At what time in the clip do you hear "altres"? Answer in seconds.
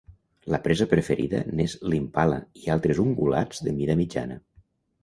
2.79-3.05